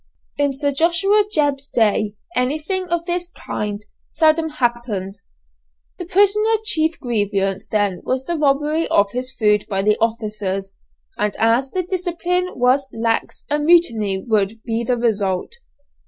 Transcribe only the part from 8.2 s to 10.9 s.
the robbery of his food by the officers,